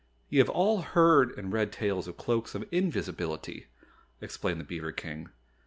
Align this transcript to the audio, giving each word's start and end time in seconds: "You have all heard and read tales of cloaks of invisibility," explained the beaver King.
"You 0.29 0.39
have 0.39 0.49
all 0.49 0.81
heard 0.81 1.29
and 1.37 1.53
read 1.53 1.71
tales 1.71 2.07
of 2.07 2.17
cloaks 2.17 2.55
of 2.55 2.67
invisibility," 2.71 3.67
explained 4.19 4.59
the 4.59 4.63
beaver 4.65 4.91
King. 4.91 5.29